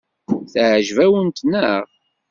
[0.51, 1.85] Teɛjeb-awent, naɣ?